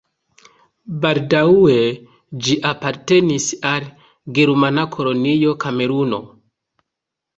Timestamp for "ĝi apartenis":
2.47-3.51